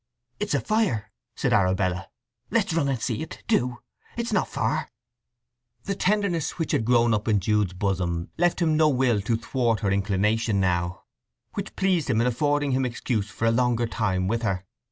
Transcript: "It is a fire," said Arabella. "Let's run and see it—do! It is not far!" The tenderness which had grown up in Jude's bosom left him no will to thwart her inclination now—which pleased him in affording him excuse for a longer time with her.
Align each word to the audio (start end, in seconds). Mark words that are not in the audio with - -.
"It 0.39 0.47
is 0.47 0.55
a 0.55 0.61
fire," 0.61 1.11
said 1.35 1.53
Arabella. 1.53 2.07
"Let's 2.49 2.73
run 2.73 2.89
and 2.89 2.99
see 2.99 3.21
it—do! 3.21 3.77
It 4.17 4.23
is 4.25 4.33
not 4.33 4.47
far!" 4.47 4.89
The 5.83 5.93
tenderness 5.93 6.57
which 6.57 6.71
had 6.71 6.85
grown 6.85 7.13
up 7.13 7.27
in 7.27 7.39
Jude's 7.39 7.73
bosom 7.73 8.31
left 8.35 8.63
him 8.63 8.75
no 8.75 8.89
will 8.89 9.21
to 9.21 9.37
thwart 9.37 9.81
her 9.81 9.91
inclination 9.91 10.59
now—which 10.59 11.75
pleased 11.75 12.09
him 12.09 12.19
in 12.19 12.25
affording 12.25 12.71
him 12.71 12.83
excuse 12.83 13.29
for 13.29 13.45
a 13.45 13.51
longer 13.51 13.85
time 13.85 14.27
with 14.27 14.41
her. 14.41 14.65